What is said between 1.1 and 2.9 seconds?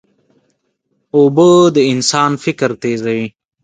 اوبه د انسان فکر